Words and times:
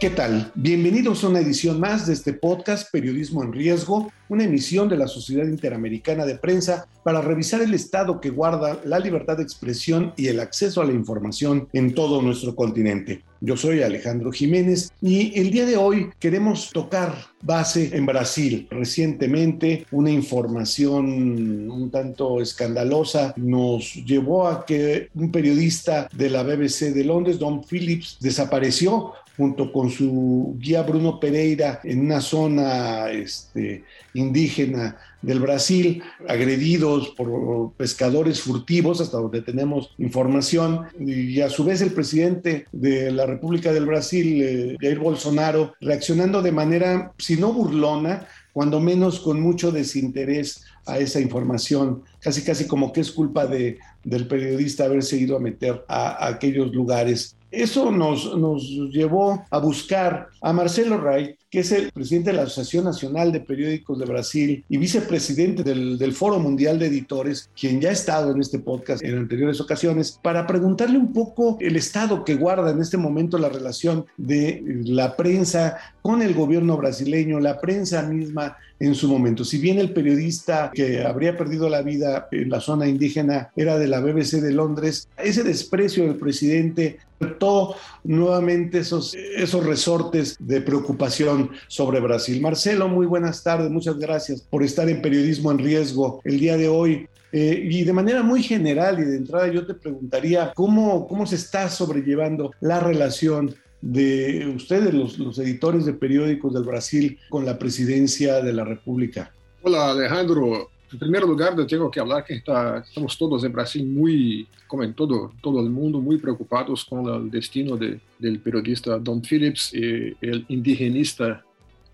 ¿Qué 0.00 0.08
tal? 0.08 0.50
Bienvenidos 0.54 1.22
a 1.22 1.28
una 1.28 1.40
edición 1.40 1.78
más 1.78 2.06
de 2.06 2.14
este 2.14 2.32
podcast 2.32 2.90
Periodismo 2.90 3.42
en 3.42 3.52
Riesgo, 3.52 4.10
una 4.30 4.44
emisión 4.44 4.88
de 4.88 4.96
la 4.96 5.06
Sociedad 5.06 5.44
Interamericana 5.44 6.24
de 6.24 6.36
Prensa 6.36 6.86
para 7.04 7.20
revisar 7.20 7.60
el 7.60 7.74
estado 7.74 8.18
que 8.18 8.30
guarda 8.30 8.80
la 8.86 8.98
libertad 8.98 9.36
de 9.36 9.42
expresión 9.42 10.14
y 10.16 10.28
el 10.28 10.40
acceso 10.40 10.80
a 10.80 10.86
la 10.86 10.94
información 10.94 11.68
en 11.74 11.94
todo 11.94 12.22
nuestro 12.22 12.56
continente. 12.56 13.22
Yo 13.42 13.58
soy 13.58 13.82
Alejandro 13.82 14.32
Jiménez 14.32 14.90
y 15.02 15.38
el 15.38 15.50
día 15.50 15.66
de 15.66 15.76
hoy 15.76 16.08
queremos 16.18 16.70
tocar 16.70 17.14
base 17.42 17.94
en 17.94 18.06
Brasil. 18.06 18.68
Recientemente 18.70 19.86
una 19.90 20.10
información 20.10 21.70
un 21.70 21.90
tanto 21.90 22.40
escandalosa 22.40 23.34
nos 23.36 23.94
llevó 23.94 24.48
a 24.48 24.64
que 24.64 25.08
un 25.14 25.30
periodista 25.30 26.08
de 26.12 26.30
la 26.30 26.42
BBC 26.42 26.94
de 26.94 27.04
Londres, 27.04 27.38
Don 27.38 27.62
Phillips, 27.64 28.16
desapareció 28.20 29.12
junto 29.40 29.72
con 29.72 29.88
su 29.88 30.54
guía 30.58 30.82
Bruno 30.82 31.18
Pereira 31.18 31.80
en 31.82 32.00
una 32.00 32.20
zona 32.20 33.10
este, 33.10 33.84
indígena 34.12 34.98
del 35.22 35.40
Brasil, 35.40 36.02
agredidos 36.28 37.08
por 37.16 37.72
pescadores 37.72 38.42
furtivos, 38.42 39.00
hasta 39.00 39.16
donde 39.16 39.40
tenemos 39.40 39.94
información, 39.96 40.88
y 40.98 41.40
a 41.40 41.48
su 41.48 41.64
vez 41.64 41.80
el 41.80 41.92
presidente 41.94 42.66
de 42.70 43.10
la 43.12 43.24
República 43.24 43.72
del 43.72 43.86
Brasil, 43.86 44.42
eh, 44.42 44.76
Jair 44.78 44.98
Bolsonaro, 44.98 45.72
reaccionando 45.80 46.42
de 46.42 46.52
manera, 46.52 47.14
si 47.16 47.38
no 47.38 47.54
burlona, 47.54 48.26
cuando 48.52 48.78
menos 48.78 49.20
con 49.20 49.40
mucho 49.40 49.72
desinterés 49.72 50.64
a 50.84 50.98
esa 50.98 51.18
información, 51.18 52.02
casi 52.20 52.42
casi 52.42 52.66
como 52.66 52.92
que 52.92 53.00
es 53.00 53.10
culpa 53.10 53.46
de, 53.46 53.78
del 54.04 54.26
periodista 54.26 54.84
haberse 54.84 55.16
ido 55.16 55.34
a 55.34 55.40
meter 55.40 55.82
a 55.88 56.26
aquellos 56.26 56.74
lugares. 56.74 57.36
Eso 57.50 57.90
nos, 57.90 58.36
nos 58.36 58.62
llevó 58.90 59.44
a 59.50 59.58
buscar 59.58 60.28
a 60.40 60.52
Marcelo 60.52 60.98
Ray, 60.98 61.36
que 61.50 61.60
es 61.60 61.72
el 61.72 61.90
presidente 61.90 62.30
de 62.30 62.36
la 62.36 62.44
Asociación 62.44 62.84
Nacional 62.84 63.32
de 63.32 63.40
Periódicos 63.40 63.98
de 63.98 64.04
Brasil 64.04 64.64
y 64.68 64.76
vicepresidente 64.76 65.64
del, 65.64 65.98
del, 65.98 66.12
Foro 66.12 66.38
Mundial 66.38 66.78
de 66.78 66.86
Editores, 66.86 67.50
quien 67.58 67.80
ya 67.80 67.88
ha 67.88 67.92
estado 67.92 68.30
en 68.30 68.40
este 68.40 68.60
podcast 68.60 69.02
en 69.02 69.18
anteriores 69.18 69.60
ocasiones, 69.60 70.18
para 70.22 70.46
preguntarle 70.46 70.96
un 70.96 71.12
poco 71.12 71.58
el 71.60 71.74
estado 71.74 72.24
que 72.24 72.36
guarda 72.36 72.70
en 72.70 72.80
este 72.80 72.96
momento 72.96 73.36
la 73.36 73.48
relación 73.48 74.06
de 74.16 74.62
la 74.84 75.16
prensa 75.16 75.76
con 76.02 76.22
el 76.22 76.34
gobierno 76.34 76.76
brasileño, 76.76 77.40
la 77.40 77.60
prensa 77.60 78.02
misma 78.02 78.56
en 78.78 78.94
su 78.94 79.08
momento. 79.08 79.44
Si 79.44 79.58
bien 79.58 79.78
el 79.78 79.92
periodista 79.92 80.70
que 80.72 81.04
habría 81.04 81.36
perdido 81.36 81.68
la 81.68 81.82
vida 81.82 82.28
en 82.30 82.48
la 82.48 82.60
zona 82.60 82.86
indígena 82.86 83.50
era 83.56 83.76
de 83.78 83.88
la 83.88 84.00
BBC 84.00 84.40
de 84.40 84.52
Londres, 84.52 85.08
ese 85.18 85.42
desprecio 85.42 86.04
del 86.04 86.16
presidente 86.16 86.98
todo 87.38 87.76
nuevamente 88.04 88.78
esos, 88.78 89.14
esos 89.14 89.64
resortes 89.66 90.36
de 90.38 90.60
preocupación 90.60 91.39
sobre 91.68 92.00
Brasil. 92.00 92.40
Marcelo, 92.40 92.88
muy 92.88 93.06
buenas 93.06 93.42
tardes, 93.42 93.70
muchas 93.70 93.98
gracias 93.98 94.40
por 94.42 94.62
estar 94.62 94.88
en 94.88 95.00
Periodismo 95.00 95.50
en 95.50 95.58
Riesgo 95.58 96.20
el 96.24 96.38
día 96.38 96.56
de 96.56 96.68
hoy. 96.68 97.06
Eh, 97.32 97.68
y 97.70 97.84
de 97.84 97.92
manera 97.92 98.22
muy 98.24 98.42
general 98.42 98.98
y 98.98 99.04
de 99.04 99.16
entrada 99.16 99.46
yo 99.46 99.64
te 99.64 99.74
preguntaría 99.74 100.52
cómo, 100.54 101.06
cómo 101.06 101.26
se 101.26 101.36
está 101.36 101.68
sobrellevando 101.68 102.50
la 102.60 102.80
relación 102.80 103.54
de 103.80 104.52
ustedes, 104.54 104.92
los, 104.92 105.18
los 105.18 105.38
editores 105.38 105.86
de 105.86 105.92
periódicos 105.92 106.52
del 106.52 106.64
Brasil, 106.64 107.18
con 107.28 107.46
la 107.46 107.58
presidencia 107.58 108.42
de 108.42 108.52
la 108.52 108.64
República. 108.64 109.32
Hola 109.62 109.92
Alejandro, 109.92 110.70
en 110.92 110.98
primer 110.98 111.22
lugar, 111.22 111.56
yo 111.56 111.66
tengo 111.66 111.90
que 111.90 112.00
hablar 112.00 112.24
que 112.24 112.34
está, 112.34 112.78
estamos 112.78 113.16
todos 113.16 113.44
en 113.44 113.52
Brasil 113.52 113.86
muy, 113.86 114.46
como 114.66 114.82
en 114.82 114.92
todo, 114.94 115.32
todo 115.40 115.60
el 115.60 115.70
mundo, 115.70 116.00
muy 116.00 116.18
preocupados 116.18 116.84
con 116.84 117.06
el 117.06 117.30
destino 117.30 117.76
de, 117.76 118.00
del 118.18 118.40
periodista 118.40 118.98
Don 118.98 119.22
Phillips 119.22 119.72
y 119.72 120.16
el 120.20 120.44
indigenista 120.48 121.44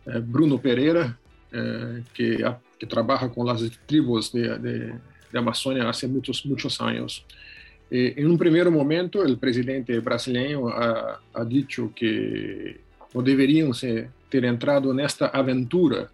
eh, 0.06 0.23
Bruno 0.25 0.59
Pereira, 0.59 1.19
eh, 1.53 2.03
que, 2.15 2.45
que, 2.79 2.87
trabaja 2.87 3.29
con 3.29 3.47
las 3.47 3.62
tribus 3.87 4.33
de, 4.33 4.59
de, 4.59 4.79
de 5.33 5.39
Amazonia 5.39 5.89
hace 5.89 6.09
muchos, 6.09 6.45
muchos 6.47 6.81
años. 6.81 7.25
Eh, 7.91 8.15
en 8.17 8.31
un 8.31 8.39
primer 8.39 8.71
momento, 8.71 9.23
el 9.23 9.39
presidente 9.39 9.99
brasileño 10.01 10.69
ha, 10.69 11.21
ha 11.35 11.45
dicho 11.45 11.93
que 11.95 12.81
no 13.15 13.23
deberían 13.23 13.71
ter 14.29 14.45
entrado 14.45 14.93
nesta 14.93 15.29
aventura 15.29 16.11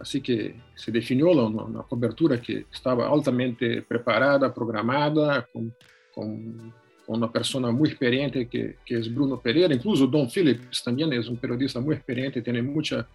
Así 0.00 0.22
que 0.22 0.54
se 0.74 0.90
definió 0.90 1.30
una, 1.30 1.82
cobertura 1.82 2.40
que 2.40 2.64
estaba 2.72 3.06
altamente 3.06 3.82
preparada, 3.82 4.52
programada, 4.52 5.46
con, 5.52 5.74
con, 6.14 6.72
con 7.04 7.16
una 7.16 7.30
persona 7.30 7.70
muy 7.70 7.90
experiente 7.90 8.48
que, 8.48 8.78
que, 8.84 8.98
es 8.98 9.14
Bruno 9.14 9.38
Pereira. 9.38 9.74
Incluso 9.74 10.06
Don 10.06 10.30
Phillips 10.30 10.82
también 10.82 11.12
es 11.12 11.28
un 11.28 11.36
periodista 11.36 11.80
muy 11.80 11.96
experiente, 11.96 12.40
tiene 12.40 12.62
mucha, 12.62 13.06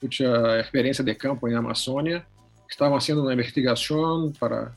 mucha 0.00 0.60
experiencia 0.60 1.04
de 1.04 1.14
campo 1.14 1.46
en 1.46 1.56
Amazonia. 1.56 2.26
Estaban 2.70 2.96
haciendo 2.96 3.22
una 3.22 3.34
investigación 3.34 4.32
para, 4.32 4.74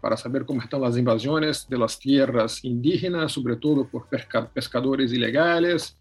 para 0.00 0.16
saber 0.16 0.44
cómo 0.44 0.60
están 0.60 0.80
las 0.80 0.96
invasiones 0.96 1.64
de 1.68 1.78
las 1.78 1.96
tierras 1.96 2.64
indígenas, 2.64 3.30
sobre 3.30 3.54
todo 3.54 3.86
por 3.86 4.08
pescadores 4.52 5.12
ilegales. 5.12 5.96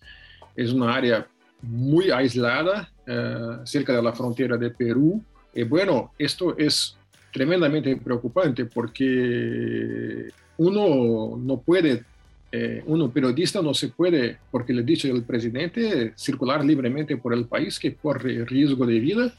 Es 0.56 0.72
una 0.72 0.96
área 0.96 1.28
muy 1.62 2.10
aislada, 2.10 2.90
eh, 3.12 3.58
cerca 3.64 3.96
de 3.96 4.04
la 4.04 4.14
frontera 4.14 4.56
de 4.56 4.70
Perú. 4.70 5.20
Y 5.52 5.64
bueno, 5.64 6.12
esto 6.20 6.56
es 6.56 6.96
tremendamente 7.34 7.98
preocupante 7.98 8.66
porque 8.66 10.28
uno 10.58 11.36
no 11.36 11.60
puede, 11.60 12.04
eh, 12.52 12.84
uno 12.86 13.10
periodista 13.10 13.64
no 13.64 13.74
se 13.74 13.88
puede, 13.88 14.38
porque 14.52 14.74
le 14.74 14.84
dicho 14.84 15.08
el 15.08 15.24
presidente, 15.24 16.14
circular 16.16 16.64
libremente 16.64 17.18
por 17.18 17.34
el 17.34 17.46
país 17.46 17.80
que 17.80 17.96
corre 17.96 18.46
riesgo 18.46 18.86
de 18.86 19.00
vida. 19.00 19.34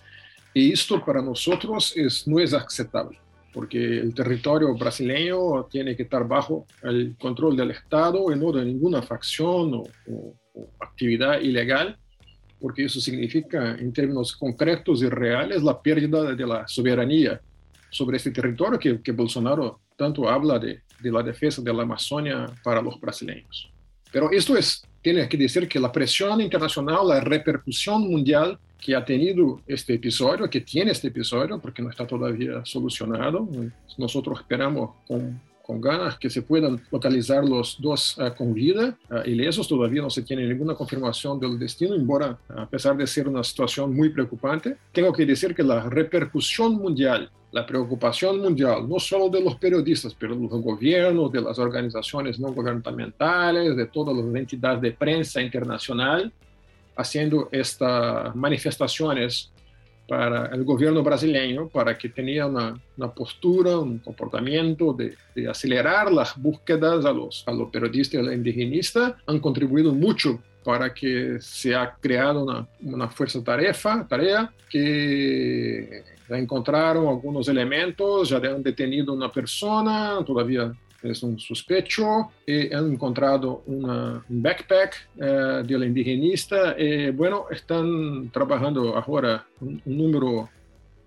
Y 0.53 0.73
esto 0.73 1.05
para 1.05 1.23
nosotros 1.23 1.97
es, 1.97 2.27
no 2.27 2.41
es 2.41 2.53
aceptable, 2.53 3.21
porque 3.53 4.01
el 4.01 4.13
territorio 4.13 4.75
brasileño 4.75 5.67
tiene 5.71 5.95
que 5.95 6.03
estar 6.03 6.27
bajo 6.27 6.67
el 6.83 7.15
control 7.21 7.57
del 7.57 7.71
Estado 7.71 8.33
y 8.33 8.37
no 8.37 8.51
de 8.51 8.65
ninguna 8.65 9.01
facción 9.01 9.75
o, 9.75 9.85
o, 10.09 10.35
o 10.55 10.69
actividad 10.81 11.41
ilegal 11.41 11.97
porque 12.61 12.85
eso 12.85 13.01
significa, 13.01 13.77
en 13.79 13.93
términos 13.93 14.37
concretos 14.37 15.03
y 15.03 15.09
reales, 15.09 15.63
la 15.63 15.81
pérdida 15.81 16.35
de 16.35 16.47
la 16.47 16.69
soberanía 16.69 17.41
sobre 17.91 18.19
este 18.19 18.31
territorio 18.31 18.79
que, 18.79 19.01
que 19.01 19.13
Bolsonaro 19.13 19.81
tanto 19.97 20.29
habla 20.29 20.59
de, 20.59 20.81
de, 21.01 21.11
la 21.11 21.23
defensa 21.23 21.61
de 21.63 21.73
la 21.73 21.83
Amazonia 21.83 22.47
para 22.63 22.81
los 22.81 23.01
brasileños. 23.01 23.71
Pero 24.13 24.31
esto 24.31 24.57
es, 24.57 24.83
tiene 25.03 25.29
que 25.29 25.37
decir 25.37 25.69
que 25.69 25.81
la 25.81 25.91
presión 25.91 26.41
internacional, 26.41 27.09
la 27.09 27.21
repercusión 27.21 28.09
mundial 28.09 28.59
que 28.79 28.95
ha 28.95 29.05
tenido 29.05 29.61
este 29.67 29.95
episodio, 29.95 30.49
que 30.49 30.63
tiene 30.63 30.93
este 30.93 31.09
episodio, 31.09 31.61
porque 31.61 31.83
no 31.83 31.91
está 31.91 32.07
todavía 32.07 32.65
solucionado, 32.65 33.47
nosotros 33.99 34.41
esperamos 34.41 34.97
con 35.07 35.41
con 35.71 35.81
ganas 35.81 36.19
que 36.19 36.29
se 36.29 36.43
puedan 36.43 36.83
localizar 36.91 37.45
los 37.45 37.77
dos 37.81 38.19
uh, 38.19 38.35
con 38.37 38.53
vida 38.53 38.99
uh, 39.09 39.29
ilesos. 39.29 39.69
Todavía 39.69 40.03
no 40.03 40.11
se 40.11 40.23
tiene 40.23 40.45
ninguna 40.45 40.75
confirmación 40.75 41.39
del 41.39 41.61
destino, 41.61 41.95
embora 41.95 42.37
a 42.49 42.67
pesar 42.67 42.97
de 42.97 43.07
ser 43.07 43.29
una 43.29 43.45
situación 43.45 43.95
muy 43.95 44.09
preocupante. 44.09 44.77
Tengo 44.91 45.13
que 45.13 45.25
decir 45.25 45.55
que 45.55 45.63
la 45.63 45.89
repercusión 45.89 46.75
mundial, 46.75 47.31
la 47.53 47.65
preocupación 47.65 48.41
mundial, 48.41 48.89
no 48.89 48.99
solo 48.99 49.29
de 49.29 49.41
los 49.43 49.55
periodistas, 49.55 50.13
pero 50.19 50.35
de 50.35 50.49
los 50.49 50.61
gobiernos, 50.61 51.31
de 51.31 51.41
las 51.41 51.57
organizaciones 51.61 52.41
no 52.41 52.53
gubernamentales, 52.53 53.77
de 53.77 53.87
todas 53.87 54.17
las 54.17 54.27
entidades 54.35 54.81
de 54.81 54.91
prensa 54.91 55.41
internacional, 55.41 56.33
haciendo 56.97 57.49
estas 57.53 58.35
manifestaciones 58.35 59.53
para 60.11 60.47
el 60.47 60.65
gobierno 60.65 61.05
brasileño 61.05 61.69
para 61.69 61.97
que 61.97 62.09
tenía 62.09 62.45
una, 62.45 62.77
una 62.97 63.15
postura, 63.15 63.79
un 63.79 64.01
comportamiento 64.01 64.93
de, 64.93 65.15
de, 65.37 65.49
acelerar 65.49 66.11
las 66.11 66.37
búsquedas 66.37 67.05
a 67.05 67.13
los, 67.13 67.45
a 67.47 67.53
los 67.53 67.71
periodistas 67.71 68.21
indigenistas, 68.25 69.15
han 69.25 69.39
contribuido 69.39 69.95
mucho 69.95 70.43
para 70.65 70.93
que 70.93 71.37
se 71.41 71.77
ha 71.77 71.95
creado 72.01 72.43
una, 72.43 72.67
una 72.83 73.09
fuerza 73.09 73.41
tarefa, 73.45 74.05
tarea 74.09 74.53
que 74.69 76.03
encontraron 76.29 77.07
algunos 77.07 77.47
elementos, 77.47 78.31
ya 78.31 78.39
han 78.39 78.65
detenido 78.65 79.13
una 79.13 79.31
persona, 79.31 80.19
todavía 80.27 80.73
es 81.03 81.23
un 81.23 81.39
sospecho, 81.39 82.31
y 82.47 82.73
han 82.73 82.93
encontrado 82.93 83.63
un 83.67 84.23
backpack 84.29 85.09
uh, 85.17 85.21
de 85.67 85.79
la 85.79 85.87
indigenista. 85.87 86.75
Y, 86.79 87.11
bueno, 87.11 87.47
están 87.51 88.31
trabajando 88.31 88.97
ahora 88.97 89.47
un, 89.61 89.81
número 89.85 90.49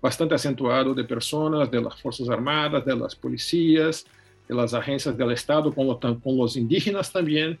bastante 0.00 0.34
acentuado 0.34 0.92
de 0.94 1.04
personas 1.04 1.70
de 1.70 1.80
las 1.80 2.00
Fuerzas 2.00 2.28
Armadas, 2.28 2.84
de 2.84 2.96
las 2.96 3.14
policías, 3.14 4.04
de 4.48 4.54
las 4.54 4.74
agencias 4.74 5.16
del 5.16 5.32
Estado, 5.32 5.72
con, 5.72 5.96
con 5.96 6.36
los 6.36 6.56
indígenas 6.56 7.10
también, 7.10 7.58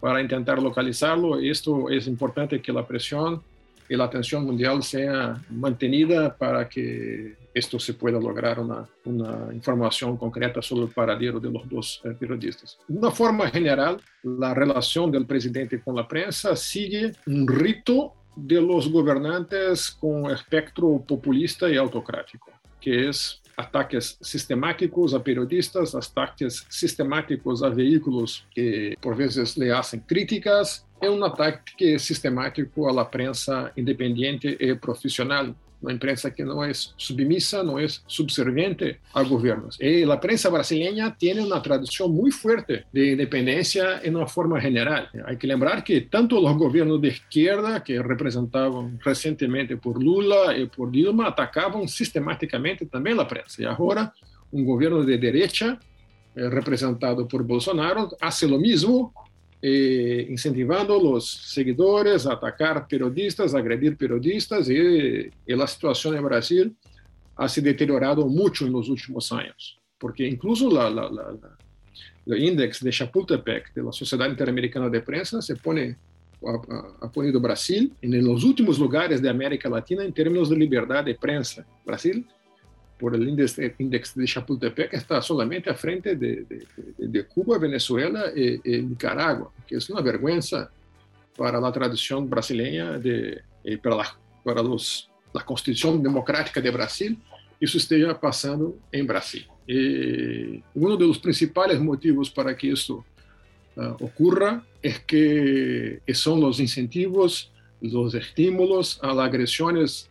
para 0.00 0.20
intentar 0.20 0.60
localizarlo. 0.60 1.38
Esto 1.38 1.88
es 1.90 2.06
importante 2.06 2.60
que 2.60 2.72
la 2.72 2.86
presión 2.86 3.42
y 3.88 3.96
la 3.96 4.04
atención 4.04 4.44
mundial 4.44 4.82
sea 4.82 5.40
mantenida 5.48 6.36
para 6.36 6.68
que 6.68 7.36
esto 7.56 7.78
se 7.78 7.94
pueda 7.94 8.20
lograr 8.20 8.60
una, 8.60 8.86
una 9.06 9.48
información 9.52 10.18
concreta 10.18 10.60
sobre 10.60 10.84
el 10.84 10.92
paradero 10.92 11.40
de 11.40 11.50
los 11.50 11.66
dos 11.68 12.02
eh, 12.04 12.10
periodistas. 12.10 12.78
De 12.86 12.98
una 12.98 13.10
forma 13.10 13.48
general, 13.48 13.98
la 14.22 14.52
relación 14.52 15.10
del 15.10 15.24
presidente 15.24 15.80
con 15.80 15.96
la 15.96 16.06
prensa 16.06 16.54
sigue 16.54 17.12
un 17.26 17.48
rito 17.48 18.12
de 18.36 18.60
los 18.60 18.92
gobernantes 18.92 19.90
con 19.90 20.30
espectro 20.30 21.02
populista 21.08 21.70
y 21.70 21.78
autocrático, 21.78 22.50
que 22.78 23.08
es 23.08 23.40
ataques 23.56 24.18
sistemáticos 24.20 25.14
a 25.14 25.24
periodistas, 25.24 25.94
ataques 25.94 26.66
sistemáticos 26.68 27.62
a 27.62 27.70
veículos 27.70 28.44
que 28.54 28.94
por 29.00 29.16
vezes 29.16 29.56
le 29.56 29.72
hacen 29.72 30.00
críticas, 30.00 30.84
é 31.00 31.08
um 31.08 31.24
ataque 31.24 31.98
sistemático 31.98 32.86
à 32.86 33.04
prensa 33.04 33.72
independente 33.76 34.56
e 34.60 34.74
profissional, 34.74 35.54
uma 35.80 35.92
imprensa 35.92 36.30
que 36.30 36.44
não 36.44 36.62
é 36.62 36.72
submissa, 36.74 37.62
não 37.62 37.78
é 37.78 37.86
subserviente 38.06 38.98
a 39.14 39.22
governos. 39.22 39.76
E 39.80 40.04
a 40.04 40.16
prensa 40.16 40.50
brasileña 40.50 41.10
tem 41.10 41.38
uma 41.40 41.60
tradição 41.60 42.08
muito 42.08 42.36
forte 42.36 42.84
de 42.92 43.12
independência 43.12 44.00
em 44.04 44.14
uma 44.14 44.26
forma 44.26 44.60
geral. 44.60 45.06
Há 45.24 45.34
que 45.36 45.46
lembrar 45.46 45.82
que 45.82 46.00
tanto 46.00 46.38
os 46.38 46.56
governos 46.56 47.00
de 47.00 47.08
esquerda, 47.08 47.80
que 47.80 48.00
representavam 48.00 48.96
recentemente 49.04 49.76
por 49.76 50.02
Lula 50.02 50.56
e 50.56 50.66
por 50.66 50.90
Dilma, 50.90 51.28
atacavam 51.28 51.86
sistematicamente 51.86 52.86
também 52.86 53.18
a 53.18 53.24
prensa. 53.24 53.62
E 53.62 53.66
agora, 53.66 54.12
um 54.52 54.64
governo 54.64 55.04
de 55.04 55.16
direita, 55.18 55.78
eh, 56.34 56.48
representado 56.48 57.26
por 57.26 57.42
Bolsonaro, 57.42 58.08
faz 58.20 58.42
o 58.42 58.58
mesmo 58.58 59.12
incentivando 59.62 61.00
los 61.00 61.28
seguidores 61.28 62.26
a 62.26 62.34
atacar 62.34 62.86
periodistas, 62.86 63.54
a 63.54 63.58
agredir 63.58 63.96
periodistas 63.96 64.68
y, 64.68 65.30
y, 65.46 65.56
la 65.56 65.66
situación 65.66 66.16
en 66.16 66.24
Brasil 66.24 66.76
ha 67.36 67.48
se 67.48 67.60
deteriorado 67.60 68.26
mucho 68.26 68.66
en 68.66 68.72
los 68.72 68.88
últimos 68.88 69.30
años, 69.32 69.78
porque 69.98 70.26
incluso 70.26 70.70
la, 70.70 70.90
la, 70.90 71.10
la, 71.10 71.56
el 72.26 72.42
índice 72.42 72.84
de 72.84 72.90
Chapultepec 72.90 73.72
de 73.74 73.82
la 73.82 73.92
Sociedad 73.92 74.28
Interamericana 74.28 74.88
de 74.88 75.00
Prensa 75.00 75.40
se 75.40 75.54
ha, 75.54 77.06
ha 77.06 77.10
ponido 77.10 77.40
Brasil 77.40 77.92
en 78.00 78.24
los 78.24 78.44
últimos 78.44 78.78
lugares 78.78 79.22
de 79.22 79.28
América 79.28 79.68
Latina 79.68 80.04
en 80.04 80.12
términos 80.12 80.50
de 80.50 80.56
libertad 80.56 81.04
de 81.04 81.14
prensa. 81.14 81.66
Brasil 81.84 82.26
por 82.98 83.14
el 83.14 83.28
índice, 83.28 83.74
índice, 83.78 84.18
de 84.18 84.26
Chapultepec 84.26 84.94
está 84.94 85.20
solamente 85.20 85.68
a 85.68 85.74
frente 85.74 86.16
de, 86.16 86.44
de, 86.44 86.66
de 86.96 87.26
Cuba, 87.26 87.58
Venezuela 87.58 88.32
y, 88.34 88.60
y, 88.64 88.82
Nicaragua, 88.82 89.52
que 89.66 89.76
es 89.76 89.90
una 89.90 90.00
vergüenza 90.00 90.70
para 91.36 91.60
la 91.60 91.70
tradición 91.70 92.28
brasileña, 92.28 92.98
de, 92.98 93.42
para, 93.82 93.96
la, 93.96 94.16
para 94.42 94.62
los, 94.62 95.10
la 95.34 95.44
constitución 95.44 96.02
democrática 96.02 96.60
de 96.60 96.70
Brasil, 96.70 97.18
isso 97.60 97.76
esteja 97.76 98.14
passando 98.14 98.78
em 98.92 99.04
Brasil. 99.04 99.44
E 99.68 100.62
um 100.74 100.96
dos 100.96 101.18
principais 101.18 101.78
motivos 101.78 102.28
para 102.28 102.54
que 102.54 102.68
isso 102.68 103.04
uh, 103.76 104.04
ocorra 104.04 104.64
é 104.82 104.92
que 104.92 106.00
são 106.14 106.42
os 106.44 106.60
incentivos, 106.60 107.50
os 107.82 108.14
estímulos 108.14 108.98
a 109.02 109.10
agressões 109.24 110.08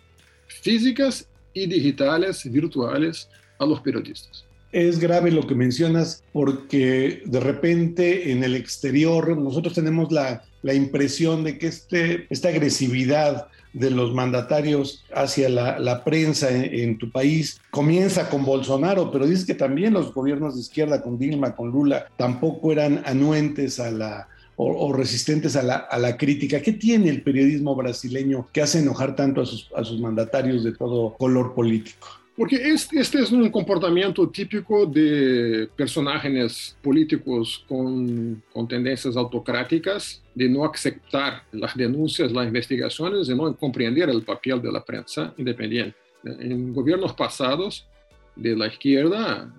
físicas 0.47 1.27
y 1.55 1.65
digitales, 1.65 2.43
virtuales, 2.51 3.27
a 3.57 3.65
los 3.65 3.79
periodistas. 3.79 4.45
Es 4.71 4.99
grave 4.99 5.31
lo 5.31 5.47
que 5.47 5.55
mencionas 5.55 6.21
porque 6.33 7.23
de 7.25 7.39
repente 7.39 8.31
en 8.31 8.43
el 8.43 8.55
exterior 8.55 9.37
nosotros 9.37 9.73
tenemos 9.73 10.11
la, 10.11 10.43
la 10.61 10.73
impresión 10.73 11.45
de 11.45 11.57
que 11.57 11.67
este, 11.67 12.27
esta 12.29 12.49
agresividad 12.49 13.47
de 13.71 13.89
los 13.89 14.13
mandatarios 14.13 15.03
hacia 15.13 15.49
la, 15.49 15.79
la 15.79 16.03
prensa 16.03 16.49
en, 16.49 16.73
en, 16.73 16.97
tu 16.97 17.09
país 17.11 17.59
comienza 17.71 18.29
con 18.29 18.45
Bolsonaro, 18.45 19.11
pero 19.11 19.27
dices 19.27 19.45
que 19.45 19.55
también 19.55 19.93
los 19.93 20.13
gobiernos 20.13 20.55
de 20.55 20.61
izquierda 20.61 21.01
con 21.01 21.17
Dilma, 21.17 21.55
con 21.55 21.71
Lula, 21.71 22.07
tampoco 22.17 22.71
eran 22.71 23.01
anuentes 23.05 23.79
a 23.79 23.91
la, 23.91 24.29
o, 24.55 24.87
o 24.87 24.93
resistentes 24.93 25.55
a 25.55 25.63
la, 25.63 25.75
a 25.75 25.97
la, 25.97 26.17
crítica. 26.17 26.61
¿Qué 26.61 26.73
tiene 26.73 27.09
el 27.09 27.21
periodismo 27.21 27.75
brasileño 27.75 28.47
que 28.53 28.61
hace 28.61 28.79
enojar 28.79 29.15
tanto 29.15 29.41
a 29.41 29.45
sus, 29.45 29.69
a 29.75 29.83
sus 29.83 29.99
mandatarios 29.99 30.63
de 30.63 30.73
todo 30.73 31.15
color 31.17 31.53
político? 31.53 32.07
Porque 32.35 32.57
este, 32.57 32.99
este, 32.99 33.19
es 33.21 33.31
un 33.31 33.49
comportamiento 33.49 34.27
típico 34.27 34.85
de 34.85 35.69
personajes 35.73 36.75
políticos 36.81 37.63
con, 37.65 38.43
con, 38.51 38.67
tendencias 38.67 39.15
autocráticas, 39.15 40.21
de 40.33 40.49
no 40.49 40.65
aceptar 40.65 41.43
las 41.53 41.77
denuncias, 41.77 42.33
las 42.33 42.45
investigaciones, 42.45 43.27
de 43.27 43.35
no 43.35 43.55
comprender 43.55 44.09
el 44.09 44.21
papel 44.23 44.61
de 44.61 44.69
la 44.69 44.83
prensa 44.83 45.33
independiente. 45.37 45.95
En 46.25 46.73
gobiernos 46.73 47.13
pasados 47.13 47.87
de 48.35 48.53
la 48.53 48.67
izquierda, 48.67 49.49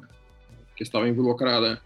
que 0.77 0.85
estaba 0.85 1.09
involucrada 1.09 1.81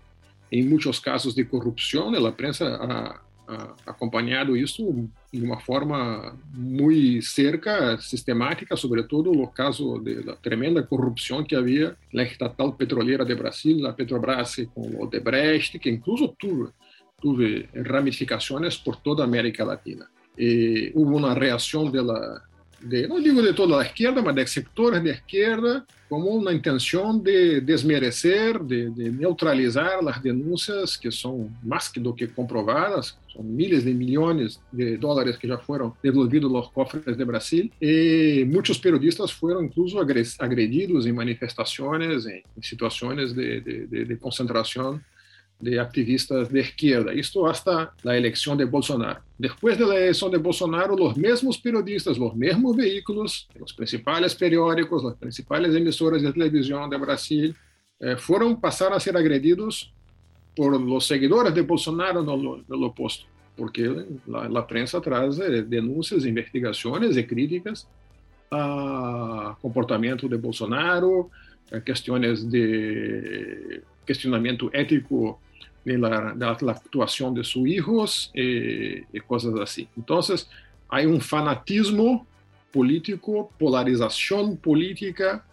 em 0.51 0.65
muitos 0.65 0.99
casos 0.99 1.35
de 1.35 1.45
corrupção, 1.45 2.15
a 2.27 2.33
prensa 2.33 2.67
ha, 2.67 3.21
ha 3.47 3.75
acompanhado 3.87 4.57
isso 4.57 5.09
de 5.33 5.43
uma 5.43 5.61
forma 5.61 6.37
muito 6.53 7.25
cerca, 7.25 7.99
sistemática, 7.99 8.77
sobretudo 8.77 9.33
no 9.33 9.47
caso 9.47 9.99
da 10.25 10.35
tremenda 10.35 10.83
corrupção 10.83 11.45
que 11.45 11.55
havia 11.55 11.97
na 12.13 12.25
estatal 12.25 12.73
petroleira 12.73 13.25
de 13.25 13.35
Brasil, 13.35 13.87
a 13.87 13.93
Petrobras 13.93 14.57
com 14.75 14.81
o 14.81 15.05
Odebrecht, 15.05 15.79
que 15.79 15.91
incluso 15.91 16.35
tuve, 17.21 17.69
ramificações 17.87 18.77
por 18.77 18.97
toda 18.97 19.23
a 19.23 19.27
América 19.27 19.65
Latina. 19.65 20.09
E 20.37 20.91
houve 20.95 21.15
uma 21.15 21.35
reação 21.35 21.91
dela 21.91 22.43
de, 22.81 23.09
digo 23.23 23.43
de 23.43 23.53
toda 23.53 23.79
la 23.79 23.87
izquierda, 23.87 24.23
mas 24.23 24.35
de 24.35 24.47
sectores 24.47 25.03
de 25.03 25.11
izquierda, 25.11 25.85
como 26.09 26.31
una 26.31 26.53
intención 26.53 27.23
de 27.23 27.61
desmerecer, 27.61 28.61
de, 28.61 28.91
de, 28.91 29.11
neutralizar 29.11 30.03
las 30.03 30.21
denuncias 30.23 30.99
que 30.99 31.11
son 31.11 31.57
más 31.63 31.89
que 31.89 32.01
do 32.01 32.15
que 32.15 32.29
comprobadas, 32.29 33.17
son 33.29 33.55
miles 33.55 33.85
de 33.85 33.95
millones 33.95 34.61
de 34.73 34.97
dólares 34.97 35.39
que 35.39 35.47
ya 35.47 35.59
fueron 35.59 35.95
devolvidos 36.03 36.51
a 36.51 36.55
los 36.55 36.71
cofres 36.73 37.17
de 37.17 37.25
Brasil, 37.25 37.73
y 37.81 38.45
muchos 38.45 38.79
periodistas 38.79 39.33
fueron 39.33 39.67
incluso 39.67 40.01
agredidos 40.01 41.07
en 41.07 41.15
manifestaciones, 41.15 42.27
en, 42.27 42.43
en 42.57 42.63
situaciones 42.63 43.35
de, 43.35 43.61
de, 43.61 44.05
de 44.05 44.19
concentración 44.19 45.05
de 45.61 45.79
activistas 45.79 46.51
de 46.51 46.61
izquierda. 46.61 47.13
Esto 47.13 47.47
hasta 47.47 47.93
la 48.03 48.17
elección 48.17 48.57
de 48.57 48.65
Bolsonaro. 48.65 49.21
Después 49.37 49.79
de 49.79 49.87
la 49.87 49.97
elección 49.97 50.31
de 50.31 50.39
Bolsonaro, 50.39 50.97
los 50.97 51.17
mismos 51.17 51.59
periodistas, 51.59 52.19
los 52.19 52.35
mismos 52.35 52.77
vehículos, 52.77 53.49
los 53.59 53.73
principales 53.73 54.35
periódicos, 54.35 55.05
las 55.05 55.15
principales 55.15 55.75
emisoras 55.75 56.23
de 56.23 56.33
televisión 56.33 56.89
de 56.89 56.97
Brasil, 56.97 57.55
eh, 58.01 58.17
fueron 58.17 58.61
pasar 58.61 58.93
a 58.93 59.01
ser 59.01 59.17
agredidos 59.17 59.93
por 60.57 60.81
los 60.81 61.07
seguidores 61.07 61.55
de 61.55 61.63
Bolsonaro 61.63 62.23
no 62.23 62.37
lo, 62.37 62.57
no 62.67 62.77
lo 62.77 62.87
opuesto, 62.89 63.27
porque 63.57 64.05
la, 64.27 64.49
la 64.49 64.67
prensa 64.67 65.01
trae 65.01 65.31
denuncias, 65.63 66.25
investigaciones 66.25 67.17
y 67.17 67.25
críticas 67.25 67.87
a 68.51 69.57
comportamiento 69.61 70.27
de 70.27 70.37
Bolsonaro, 70.37 71.31
a 71.71 71.81
cuestiones 71.81 72.51
de 72.51 73.83
questionamento 74.05 74.71
ético 74.73 75.39
de 75.85 75.99
la, 75.99 76.33
de 76.35 76.67
la 76.67 76.73
actuación 76.73 77.35
de 77.35 77.45
sus 77.45 77.67
hijos 77.67 78.31
y, 78.35 78.99
y 79.17 79.21
cosas 79.27 79.55
así. 79.61 79.89
Entonces, 79.97 80.49
hay 80.89 81.07
un 81.07 81.21
fanatismo 81.21 82.27
político, 82.73 83.51
polarización 83.59 84.57
política 84.57 85.45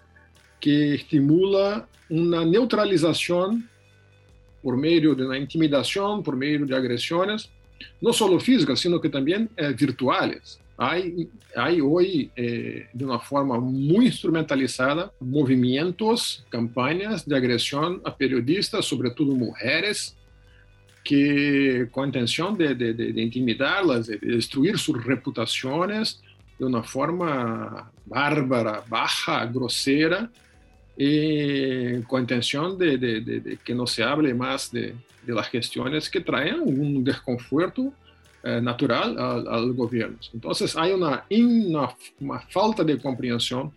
que 0.60 0.96
estimula 0.96 1.88
una 2.10 2.46
neutralización 2.46 3.70
por 4.62 4.76
medio 4.78 5.16
de 5.16 5.26
una 5.26 5.38
intimidación, 5.38 6.24
por 6.24 6.36
medio 6.36 6.66
de 6.66 6.76
agresiones 6.76 7.50
no 8.02 8.14
solo 8.14 8.40
físicas, 8.40 8.80
sino 8.80 9.00
que 9.00 9.10
también 9.10 9.50
eh, 9.56 9.74
virtuales. 9.78 10.60
Hay, 10.78 11.30
hay 11.56 11.82
hoy, 11.82 12.32
eh, 12.36 12.88
de 12.94 13.06
una 13.06 13.20
forma 13.20 13.60
muy 13.60 14.06
instrumentalizada, 14.06 15.12
movimientos, 15.20 16.46
campañas 16.50 17.26
de 17.26 17.36
agresión 17.36 18.02
a 18.06 18.16
periodistas, 18.16 18.86
sobre 18.86 19.10
todo 19.10 19.34
mujeres, 19.34 20.16
que 21.04 21.88
con 21.90 22.08
intención 22.08 22.58
de, 22.58 22.76
de, 22.76 22.94
de 22.94 23.22
intimidarlas, 23.22 24.08
de 24.08 24.18
destruir 24.18 24.78
sus 24.78 25.04
reputaciones 25.04 26.22
de 26.60 26.66
una 26.66 26.84
forma 26.84 27.92
bárbara, 28.06 28.84
baja, 28.88 29.46
grosera, 29.46 30.30
y 30.98 32.02
con 32.02 32.22
intención 32.22 32.78
de, 32.78 32.98
de, 32.98 33.22
de, 33.22 33.58
que 33.64 33.76
no 33.76 33.86
se 33.86 34.04
hable 34.04 34.34
más 34.34 34.72
de, 34.72 34.96
las 35.28 35.50
gestiones 35.50 36.10
que 36.10 36.22
traen 36.22 36.62
un 36.62 37.04
desconforto 37.04 37.92
eh, 38.48 38.62
natural 38.62 39.18
al, 39.20 39.74
gobierno. 39.74 40.18
Entonces 40.34 40.74
hay 40.78 40.94
una, 40.94 41.26
una, 41.30 41.90
una, 42.22 42.40
falta 42.40 42.82
de 42.82 42.98
comprensión 42.98 43.74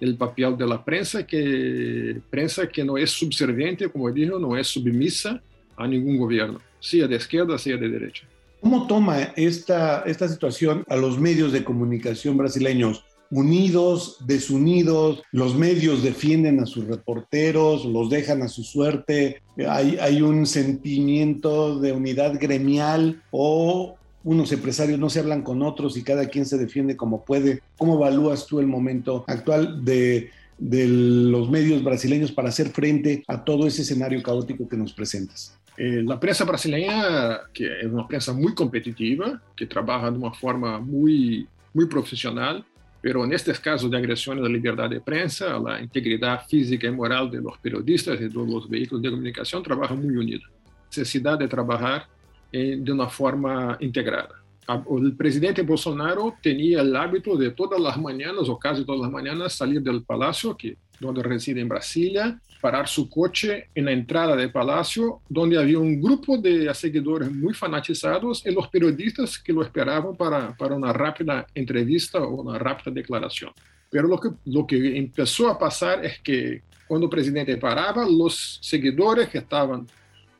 del 0.00 0.16
papel 0.16 0.56
de 0.56 0.66
la 0.66 0.84
prensa, 0.84 1.24
que 1.24 2.20
prensa 2.28 2.68
que 2.68 2.82
no 2.82 2.98
es 2.98 3.12
subserviente, 3.12 3.88
como 3.88 4.10
dijo, 4.10 4.36
no 4.40 4.56
es 4.56 4.66
submisa 4.66 5.40
a 5.76 5.86
ningún 5.86 6.18
gobierno, 6.18 6.60
sea 6.80 7.06
de 7.06 7.14
izquierda, 7.14 7.56
sea 7.56 7.76
de 7.76 7.88
derecha. 7.88 8.26
¿Cómo 8.60 8.88
toma 8.88 9.22
esta, 9.36 10.02
esta 10.02 10.26
situación 10.26 10.84
a 10.88 10.96
los 10.96 11.16
medios 11.16 11.52
de 11.52 11.62
comunicación 11.62 12.36
brasileños? 12.36 13.04
unidos, 13.30 14.16
desunidos, 14.26 15.22
los 15.30 15.54
medios 15.54 16.02
defienden 16.02 16.58
a 16.58 16.66
sus 16.66 16.88
reporteros, 16.88 17.84
los 17.84 18.10
dejan 18.10 18.42
a 18.42 18.48
su 18.48 18.64
suerte, 18.64 19.40
hay, 19.68 19.98
hay 20.00 20.20
un 20.20 20.46
sentimiento 20.46 21.78
de 21.78 21.92
unidad 21.92 22.40
gremial 22.40 23.22
o 23.30 23.96
unos 24.22 24.52
empresarios 24.52 24.98
no 24.98 25.08
se 25.08 25.20
hablan 25.20 25.42
con 25.42 25.62
otros 25.62 25.96
y 25.96 26.02
cada 26.02 26.26
quien 26.28 26.46
se 26.46 26.58
defiende 26.58 26.96
como 26.96 27.24
puede. 27.24 27.62
¿Cómo 27.78 27.96
evalúas 27.96 28.46
tú 28.46 28.60
el 28.60 28.66
momento 28.66 29.24
actual 29.26 29.84
de, 29.84 30.30
de 30.58 30.86
los 30.86 31.50
medios 31.50 31.82
brasileños 31.82 32.32
para 32.32 32.48
hacer 32.48 32.68
frente 32.68 33.24
a 33.26 33.44
todo 33.44 33.66
ese 33.66 33.82
escenario 33.82 34.22
caótico 34.22 34.68
que 34.68 34.76
nos 34.76 34.92
presentas? 34.92 35.56
Eh, 35.76 36.04
prensa 36.20 36.44
brasileña, 36.44 37.40
que 37.54 37.80
es 37.80 37.86
una 37.86 38.06
prensa 38.06 38.34
muy 38.34 38.54
competitiva, 38.54 39.40
que 39.56 39.66
trabaja 39.66 40.10
de 40.10 40.18
una 40.18 40.32
forma 40.32 40.78
muy 40.78 41.48
profesional, 41.88 42.64
pero 43.00 43.24
en 43.24 43.32
estos 43.32 43.58
casos 43.58 43.90
de 43.90 43.96
agresiones 43.96 44.44
a 44.44 44.48
la 44.48 44.52
libertad 44.52 44.90
de 44.90 45.00
prensa, 45.00 45.56
a 45.56 45.58
la 45.58 45.80
integridad 45.80 46.46
física 46.46 46.86
y 46.86 46.90
moral 46.90 47.30
de 47.30 47.40
los 47.40 47.56
periodistas 47.58 48.20
y 48.20 48.24
de 48.24 48.30
los 48.30 48.68
vehículos 48.68 49.02
de 49.02 49.10
comunicación, 49.10 49.62
trabaja 49.62 49.94
muy 49.94 50.14
unida. 50.16 50.44
Necesidad 50.88 51.38
de 51.38 51.48
trabajar 51.48 52.02
eh, 52.02 52.06
de 52.52 52.92
una 52.92 53.08
forma 53.08 53.76
integrada. 53.80 54.40
El 54.88 55.16
presidente 55.16 55.62
Bolsonaro 55.62 56.36
tenía 56.40 56.80
el 56.80 56.94
hábito 56.94 57.36
de 57.36 57.50
todas 57.50 57.80
las 57.80 57.98
mañanas, 57.98 58.48
o 58.48 58.58
casi 58.58 58.84
todas 58.84 59.00
las 59.00 59.10
mañanas, 59.10 59.52
salir 59.52 59.82
del 59.82 60.02
palacio, 60.04 60.56
que, 60.56 60.76
donde 61.00 61.22
reside 61.22 61.60
en 61.60 61.68
Brasilia, 61.68 62.40
parar 62.60 62.86
su 62.86 63.08
coche 63.08 63.68
en 63.74 63.86
la 63.86 63.92
entrada 63.92 64.36
del 64.36 64.52
palacio, 64.52 65.22
donde 65.28 65.58
había 65.58 65.78
un 65.78 66.00
grupo 66.00 66.38
de 66.38 66.72
seguidores 66.74 67.32
muy 67.32 67.54
fanatizados 67.54 68.44
y 68.46 68.52
los 68.52 68.68
periodistas 68.68 69.38
que 69.38 69.52
lo 69.52 69.62
esperaban 69.62 70.14
para, 70.14 70.54
para 70.56 70.74
una 70.74 70.92
rápida 70.92 71.46
entrevista 71.54 72.20
o 72.20 72.42
una 72.42 72.58
rápida 72.58 72.92
declaración. 72.92 73.50
Pero 73.90 74.06
lo 74.06 74.20
que, 74.20 74.28
lo 74.44 74.66
que 74.66 74.96
empezó 74.98 75.48
a 75.48 75.58
pasar 75.58 76.04
es 76.04 76.20
que 76.20 76.62
cuando 76.86 77.06
el 77.06 77.10
presidente 77.10 77.56
paraba, 77.56 78.06
los 78.08 78.58
seguidores 78.60 79.28
que 79.28 79.38
estaban 79.38 79.86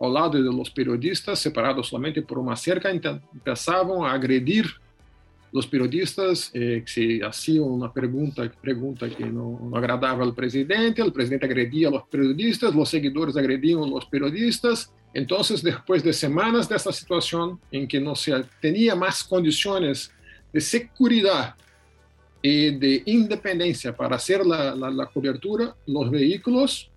al 0.00 0.14
lado 0.14 0.30
de 0.30 0.40
los 0.40 0.71
periodistas, 0.71 1.38
separados 1.38 1.88
solamente 1.88 2.23
por 2.23 2.38
una 2.38 2.57
cerca, 2.57 2.90
empezaban 2.90 4.02
a 4.04 4.12
agredir 4.12 4.66
los 5.52 5.66
periodistas 5.66 6.50
eh, 6.54 6.83
se 6.87 7.21
hacían 7.25 7.64
una 7.64 7.92
pregunta, 7.92 8.50
pregunta 8.61 9.09
que 9.09 9.26
no, 9.26 9.59
no, 9.61 9.76
agradaba 9.76 10.23
al 10.23 10.35
presidente, 10.35 11.02
el 11.02 11.12
presidente 11.12 11.47
agredía 11.47 11.88
a 11.88 11.90
los 11.90 12.04
periodistas, 12.04 12.75
los 12.75 12.88
seguidores 12.88 13.37
agredían 13.37 13.83
a 13.83 13.87
los 13.87 14.07
periodistas. 14.07 14.92
Entonces, 15.12 15.61
después 15.62 16.04
de 16.04 16.12
semanas 16.12 16.69
de 16.69 16.76
esta 16.76 16.92
situación 16.92 17.59
en 17.73 17.88
que 17.88 18.00
no 18.00 18.14
se 18.14 18.45
tenía 18.61 18.95
más 18.95 19.25
condiciones 19.25 20.12
de 20.52 20.61
seguridad 20.61 21.57
y 22.40 22.71
de 22.76 23.02
independencia 23.07 23.95
para 23.95 24.16
hacer 24.16 24.47
la, 24.47 24.75
la, 24.76 24.88
la 24.88 25.07
cobertura, 25.07 25.75
los 25.87 26.11
vehículos, 26.12 26.87
o 26.87 26.89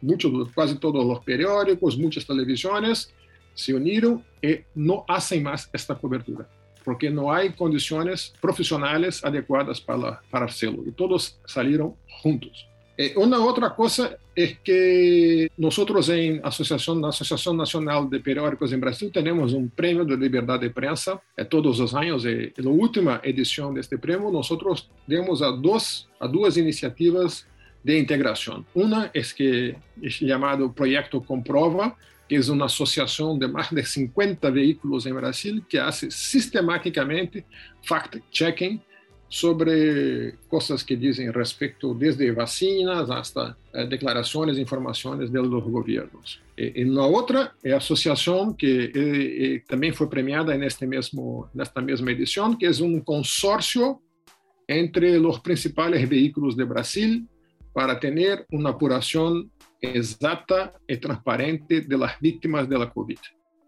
muchos, 0.00 0.50
casi 0.54 0.76
todos 0.76 1.04
los 1.04 1.20
periódicos, 1.24 1.98
muchas 1.98 2.26
televisiones, 2.26 3.12
se 3.54 3.72
unieron 3.72 4.24
y 4.42 4.58
no 4.74 5.04
hacen 5.08 5.42
más 5.42 5.70
esta 5.72 5.94
cobertura 5.94 6.48
porque 6.84 7.10
no 7.10 7.32
hay 7.32 7.50
condiciones 7.54 8.34
profesionales 8.40 9.24
adecuadas 9.24 9.80
para, 9.80 10.20
para 10.30 10.44
hacerlo 10.44 10.82
y 10.86 10.92
todos 10.92 11.40
salieron 11.46 11.94
juntos. 12.22 12.66
Eh, 12.96 13.12
una 13.16 13.44
otra 13.44 13.74
cosa 13.74 14.16
es 14.36 14.58
que 14.60 15.50
nosotros 15.56 16.08
en 16.10 16.40
Asociación, 16.44 17.02
la 17.02 17.08
Asociación 17.08 17.56
Nacional 17.56 18.08
de 18.08 18.20
Periódicos 18.20 18.72
en 18.72 18.80
Brasil 18.80 19.10
tenemos 19.12 19.52
un 19.52 19.68
premio 19.68 20.04
de 20.04 20.16
libertad 20.16 20.60
de 20.60 20.70
prensa 20.70 21.20
eh, 21.36 21.44
todos 21.44 21.78
los 21.78 21.92
años. 21.92 22.24
Eh, 22.24 22.52
en 22.56 22.64
la 22.64 22.70
última 22.70 23.20
edición 23.24 23.74
de 23.74 23.80
este 23.80 23.98
premio 23.98 24.30
nosotros 24.30 24.88
demos 25.08 25.42
a 25.42 25.48
dos, 25.50 26.08
a 26.20 26.28
dos 26.28 26.56
iniciativas 26.56 27.48
de 27.84 27.98
integración. 27.98 28.66
Una 28.74 29.10
es 29.14 29.32
que 29.32 29.76
es 30.02 30.18
llamado 30.18 30.72
Proyecto 30.72 31.22
Comprova, 31.22 31.96
que 32.28 32.36
es 32.36 32.48
una 32.48 32.64
asociación 32.64 33.38
de 33.38 33.46
más 33.46 33.72
de 33.72 33.84
50 33.84 34.50
vehículos 34.50 35.04
en 35.06 35.14
Brasil 35.14 35.62
que 35.68 35.78
hace 35.78 36.10
sistemáticamente 36.10 37.44
fact-checking 37.86 38.80
sobre 39.28 40.36
cosas 40.48 40.82
que 40.82 40.96
dicen 40.96 41.32
respecto 41.32 41.92
desde 41.92 42.30
vacinas 42.30 43.10
hasta 43.10 43.56
eh, 43.72 43.86
declaraciones, 43.86 44.56
informaciones 44.58 45.30
de 45.30 45.42
los 45.42 45.64
gobiernos. 45.64 46.40
Eh, 46.56 46.72
en 46.76 46.94
la 46.94 47.02
otra 47.02 47.54
eh, 47.62 47.72
asociación 47.72 48.56
que 48.56 48.92
eh, 48.94 49.64
también 49.66 49.92
fue 49.92 50.08
premiada 50.08 50.54
en, 50.54 50.62
este 50.62 50.86
mismo, 50.86 51.50
en 51.52 51.60
esta 51.60 51.80
misma 51.80 52.12
edición, 52.12 52.56
que 52.56 52.66
es 52.66 52.80
un 52.80 53.00
consorcio 53.00 54.00
entre 54.66 55.18
los 55.18 55.40
principales 55.40 56.08
vehículos 56.08 56.56
de 56.56 56.64
Brasil 56.64 57.28
para 57.74 57.98
tener 58.00 58.46
una 58.50 58.70
apuración 58.70 59.50
exacta 59.80 60.72
y 60.86 60.96
transparente 60.96 61.82
de 61.82 61.98
las 61.98 62.18
víctimas 62.20 62.68
de 62.68 62.78
la 62.78 62.90
COVID. 62.90 63.18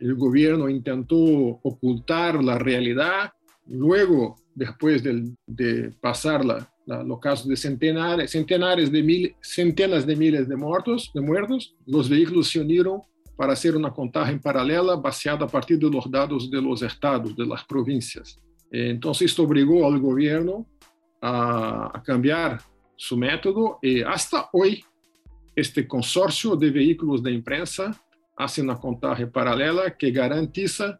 El 0.00 0.14
gobierno 0.14 0.68
intentó 0.68 1.16
ocultar 1.16 2.42
la 2.42 2.56
realidad, 2.56 3.32
luego, 3.66 4.36
después 4.54 5.02
de, 5.02 5.32
de 5.46 5.92
pasar 6.00 6.44
la, 6.44 6.70
los 6.86 7.18
casos 7.18 7.48
de 7.48 7.56
centenares, 7.56 8.30
centenares 8.30 8.92
de 8.92 9.02
mil, 9.02 9.34
centenas 9.42 10.06
de 10.06 10.14
miles 10.14 10.48
de 10.48 10.56
muertos, 10.56 11.10
de 11.12 11.20
muertos, 11.20 11.74
los 11.84 12.08
vehículos 12.08 12.48
se 12.48 12.60
unieron 12.60 13.02
para 13.36 13.52
hacer 13.54 13.76
una 13.76 13.92
contaje 13.92 14.38
paralela 14.38 14.94
baseada 14.96 15.44
a 15.44 15.48
partir 15.48 15.78
de 15.78 15.90
los 15.90 16.10
datos 16.10 16.50
de 16.50 16.62
los 16.62 16.80
estados, 16.82 17.36
de 17.36 17.44
las 17.44 17.64
provincias. 17.64 18.40
Entonces, 18.70 19.30
esto 19.30 19.42
obligó 19.42 19.86
al 19.86 19.98
gobierno 19.98 20.66
a 21.20 22.02
cambiar 22.04 22.60
su 22.96 23.16
método 23.16 23.78
y 23.82 24.02
hasta 24.02 24.48
hoy 24.52 24.84
este 25.54 25.86
consorcio 25.86 26.56
de 26.56 26.70
vehículos 26.70 27.22
de 27.22 27.32
imprensa 27.32 27.98
hace 28.36 28.60
una 28.62 28.76
contaje 28.76 29.26
paralela 29.26 29.96
que 29.96 30.10
garantiza 30.10 30.98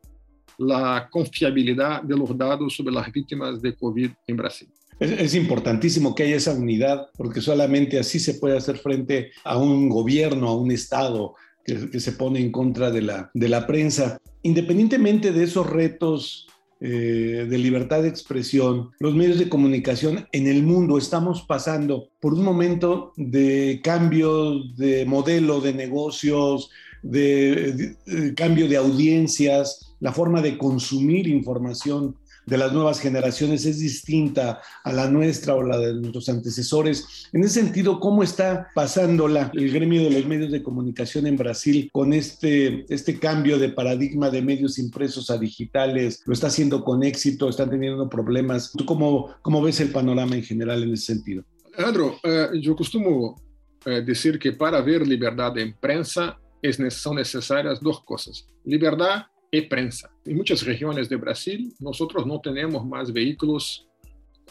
la 0.59 1.09
confiabilidad 1.11 2.03
de 2.03 2.17
los 2.17 2.37
datos 2.37 2.75
sobre 2.75 2.95
las 2.95 3.13
víctimas 3.13 3.61
de 3.61 3.77
COVID 3.77 4.11
en 4.27 4.37
Brasil. 4.37 4.69
Es, 4.99 5.11
es, 5.11 5.35
importantísimo 5.35 6.15
que 6.15 6.23
haya 6.23 6.37
esa 6.37 6.55
unidad, 6.55 7.09
porque 7.19 7.43
solamente 7.43 7.99
así 7.99 8.19
se 8.19 8.35
puede 8.35 8.57
hacer 8.57 8.79
frente 8.79 9.33
a 9.45 9.59
un 9.59 9.91
gobierno, 9.91 10.49
a 10.49 10.57
un 10.57 10.71
Estado 10.71 11.35
que, 11.63 11.91
que 11.91 12.01
se 12.01 12.13
pone 12.13 12.41
en 12.41 12.51
contra 12.51 12.91
de 12.91 13.03
la, 13.03 13.31
de 13.35 13.49
la 13.51 13.67
prensa. 13.67 14.19
Independientemente 14.43 15.33
de 15.33 15.45
esos 15.45 15.69
retos 15.69 16.47
eh, 16.79 17.47
de 17.49 17.59
libertad 17.59 18.03
de 18.03 18.09
expresión, 18.09 18.91
los 18.99 19.15
medios 19.15 19.39
de 19.39 19.49
comunicación 19.49 20.29
en 20.33 20.47
el 20.47 20.63
mundo. 20.63 20.99
Estamos 20.99 21.43
pasando 21.43 22.11
por 22.21 22.35
un 22.35 22.45
momento 22.45 23.13
de 23.17 23.81
cambio 23.83 24.63
de 24.77 25.07
modelo 25.07 25.61
de 25.61 25.73
negocios, 25.73 26.71
de, 27.03 27.97
cambio 28.37 28.69
de 28.69 28.77
audiencias, 28.77 29.95
la 30.01 30.13
forma 30.13 30.43
de 30.43 30.59
consumir 30.59 31.29
información 31.29 32.17
de 32.47 32.57
las 32.57 32.73
nuevas 32.73 33.01
generaciones 33.01 33.67
es 33.67 33.81
distinta 33.81 34.61
a 34.85 34.93
la 34.93 35.11
nuestra 35.11 35.55
o 35.55 35.63
la 35.63 35.79
de 35.79 35.95
nuestros 35.95 36.29
antecesores. 36.29 37.29
En 37.33 37.43
ese 37.43 37.61
sentido, 37.61 37.99
¿cómo 37.99 38.23
está 38.23 38.69
pasándola 38.75 39.51
el 39.53 39.73
gremio 39.73 40.05
de 40.05 40.11
los 40.11 40.27
medios 40.27 40.53
de 40.53 40.63
comunicación 40.63 41.27
en 41.27 41.37
Brasil 41.37 41.91
con 41.93 42.13
este, 42.13 42.87
este 42.89 43.19
cambio 43.19 43.59
de 43.59 43.71
paradigma 43.71 44.31
de 44.31 44.43
medios 44.43 44.79
impresos 44.79 45.29
a 45.31 45.39
digitales? 45.39 46.23
¿Lo 46.25 46.33
está 46.33 46.47
haciendo 46.47 46.85
con 46.85 47.03
éxito? 47.03 47.49
¿Están 47.49 47.71
teniendo 47.71 48.09
problemas? 48.09 48.73
¿Tú 48.73 48.87
cómo, 48.87 49.35
cómo 49.43 49.61
ves 49.61 49.81
el 49.81 49.91
panorama 49.91 50.37
en 50.37 50.45
general 50.45 50.85
en 50.85 50.93
ese 50.93 51.07
sentido? 51.07 51.45
Andro, 51.77 52.19
uh, 52.25 52.55
yo 52.55 52.77
costumo 52.77 53.41
uh, 53.87 53.91
decir 54.05 54.39
que 54.39 54.53
para 54.53 54.81
ver 54.81 55.07
libertad 55.07 55.53
de 55.53 55.75
prensa 55.79 56.39
es, 56.63 56.79
son 56.95 57.17
necesarias 57.17 57.81
dos 57.81 58.03
cosas. 58.05 58.49
Libertad 58.65 59.27
y 59.51 59.63
prensa. 59.63 60.11
En 60.25 60.37
muchas 60.37 60.65
regiones 60.65 61.09
de 61.09 61.17
Brasil, 61.17 61.73
nosotros 61.79 62.27
no 62.27 62.41
tenemos 62.41 62.85
más 62.87 63.13
vehículos 63.13 63.87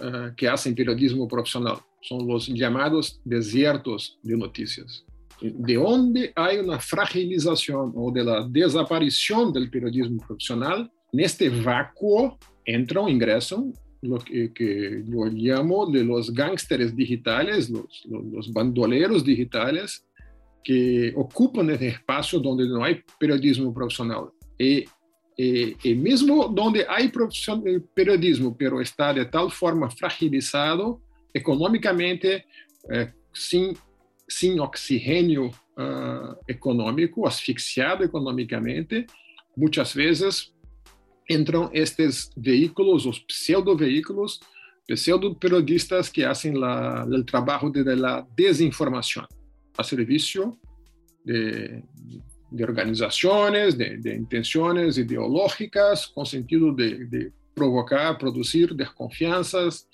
uh, 0.02 0.34
que 0.36 0.48
hacen 0.48 0.76
periodismo 0.76 1.28
profesional. 1.28 1.78
Son 2.02 2.28
los 2.28 2.48
llamados 2.48 3.20
desiertos 3.24 4.18
de 4.22 4.38
noticias. 4.38 5.06
De 5.42 5.78
onde 5.78 6.32
hay 6.36 6.58
una 6.58 6.80
fragilización 6.80 7.92
o 7.96 8.12
de 8.12 8.24
la 8.24 8.48
desaparición 8.48 9.52
del 9.52 9.70
periodismo 9.70 10.26
profesional, 10.26 10.90
en 11.12 11.20
este 11.20 11.50
vácuo 11.50 12.38
entran, 12.66 13.10
ingresan 13.10 13.74
lo 14.02 14.20
que, 14.20 14.54
que, 14.54 15.04
yo 15.06 15.26
llamo 15.26 15.88
de 15.88 16.04
los 16.04 16.32
gángsteres 16.32 16.96
digitales, 16.96 17.70
los, 17.70 18.06
los, 18.06 18.26
los, 18.26 18.54
bandoleros 18.54 19.24
digitales, 19.26 20.06
que 20.64 21.14
ocupan 21.16 21.70
ese 21.70 21.88
espacio 21.90 22.40
donde 22.40 22.68
no 22.68 22.84
hay 22.84 23.02
periodismo 23.20 23.74
profesional. 23.74 24.30
Y, 24.58 24.86
y, 25.38 25.76
y 25.84 25.96
mismo 25.96 26.48
donde 26.48 26.86
hay 26.88 27.08
eh, 27.08 27.82
periodismo, 27.94 28.56
pero 28.58 28.80
está 28.82 29.14
de 29.14 29.26
tal 29.26 29.52
forma 29.52 29.90
fragilizado 29.90 31.02
económicamente, 31.34 32.46
eh, 32.90 33.12
sin, 33.34 33.76
sin 34.28 34.60
oxigênio 34.60 35.48
uh, 35.78 36.36
econômico, 36.48 37.28
asfixiado 37.28 38.04
economicamente, 38.04 39.06
muitas 39.56 39.94
vezes 39.94 40.54
entram 41.30 41.70
estes 41.74 42.32
veículos, 42.38 43.06
os 43.06 43.20
pseudo-veículos, 43.20 44.40
pseudo-periodistas 44.88 46.10
que 46.10 46.24
fazem 46.24 46.54
o 46.58 47.24
trabalho 47.24 47.70
de, 47.70 47.84
de 47.84 47.96
la 47.96 48.26
desinformação 48.36 49.28
a 49.78 49.84
serviço 49.84 50.58
de, 51.26 51.84
de 52.56 52.64
organizações, 52.64 53.76
de, 53.76 54.16
intenções 54.16 54.98
ideológicas, 54.98 56.06
com 56.06 56.24
sentido 56.26 56.74
de, 56.74 57.32
provocar, 57.54 58.18
produzir 58.18 58.74
desconfianças 58.74 59.88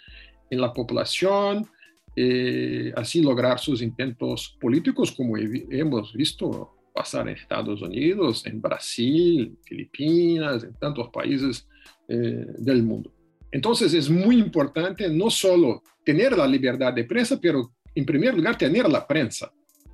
em 0.50 0.58
la 0.58 0.70
população, 0.70 1.68
e 2.16 2.92
assim 2.96 3.22
lograr 3.22 3.58
seus 3.58 3.82
intentos 3.82 4.58
políticos, 4.60 5.12
como 5.12 5.38
hemos 5.38 6.14
visto 6.14 6.70
pasar 6.94 7.28
en 7.28 7.36
Estados 7.36 7.82
Unidos, 7.82 8.46
en 8.46 8.60
Brasil, 8.60 9.58
Filipinas, 9.64 10.64
en 10.64 10.74
tantos 10.74 11.10
países 11.10 11.68
eh, 12.08 12.46
del 12.58 12.84
mundo. 12.84 13.14
Entonces 13.52 13.94
es 13.94 14.10
muy 14.10 14.38
importante 14.40 15.10
no 15.10 15.30
solo 15.30 15.84
tener 16.04 16.38
la 16.38 16.48
libertad 16.48 16.94
de 16.94 17.06
prensa, 17.06 17.40
pero 17.40 17.72
en 17.96 18.06
primer 18.06 18.34
lugar 18.36 18.58
tener 18.58 18.90
la 18.90 19.06
prensa, 19.08 19.52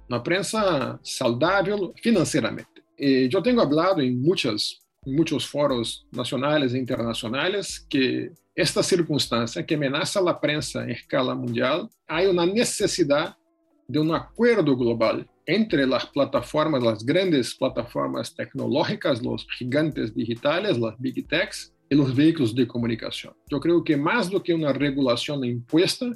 una 0.10 0.24
prensa 0.24 1.00
saludable 1.04 1.92
financieramente. 2.02 2.84
Eh, 2.98 3.30
yo 3.30 3.42
tengo 3.42 3.62
hablado 3.62 4.02
en 4.02 4.22
muchas, 4.22 4.80
muchos 5.06 5.46
foros 5.48 6.06
nacionales 6.12 6.74
e 6.74 6.78
internacionales 6.78 7.86
que 7.90 8.32
esta 8.56 8.82
circunstância 8.82 9.64
que 9.64 9.76
amenaça 9.76 10.20
a 10.20 10.34
prensa 10.34 10.84
em 10.84 10.92
escala 10.92 11.36
mundial, 11.36 11.88
há 12.08 12.22
uma 12.24 12.46
necessidade 12.46 13.36
de 13.88 14.00
um 14.00 14.14
acordo 14.14 14.76
global 14.76 15.24
entre 15.46 15.84
as 15.94 16.06
plataformas, 16.06 16.84
as 16.84 17.04
grandes 17.04 17.54
plataformas 17.54 18.32
tecnológicas, 18.32 19.22
os 19.22 19.46
gigantes 19.58 20.14
digitais, 20.14 20.82
as 20.84 20.98
big 20.98 21.22
techs 21.22 21.72
e 21.90 21.96
os 21.96 22.12
veículos 22.12 22.54
de 22.54 22.66
comunicação. 22.66 23.34
Eu 23.50 23.60
creio 23.60 23.84
que 23.84 23.96
mais 23.96 24.28
do 24.28 24.42
que 24.42 24.54
uma 24.54 24.74
regulação 24.74 25.44
imposta, 25.46 26.12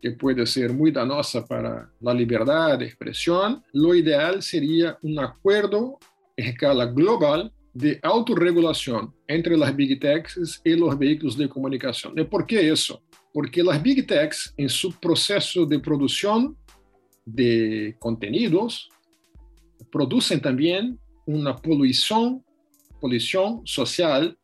que 0.00 0.12
pode 0.12 0.46
ser 0.46 0.72
muito 0.72 0.94
danosa 0.94 1.42
para 1.42 1.90
a 2.04 2.12
liberdade 2.12 2.84
de 2.84 2.90
expressão, 2.90 3.62
o 3.74 3.94
ideal 3.94 4.40
seria 4.40 4.96
um 5.02 5.18
acordo 5.20 5.98
em 6.36 6.50
escala 6.50 6.86
global 6.86 7.50
de 7.74 7.98
autorregulação 8.02 9.12
entre 9.28 9.54
as 9.62 9.70
big 9.72 9.96
techs 9.96 10.60
e 10.64 10.74
os 10.74 10.98
veículos 10.98 11.36
de 11.36 11.48
comunicação. 11.48 12.12
E 12.16 12.24
por 12.24 12.46
que 12.46 12.60
isso? 12.60 13.00
Porque 13.32 13.60
as 13.60 13.78
big 13.78 14.02
techs, 14.02 14.52
em 14.56 14.68
seu 14.68 14.92
processo 14.92 15.66
de 15.66 15.78
produção 15.78 16.56
de 17.26 17.94
contenidos, 17.98 18.88
producen 19.90 20.40
también 20.40 20.98
una 21.26 21.56
polución, 21.56 22.44
polución 23.00 23.62
social 23.64 24.36